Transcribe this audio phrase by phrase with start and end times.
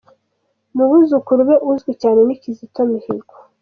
[0.75, 3.33] Mu buzukuru be uzwi cyane ni Kizito Mihigo.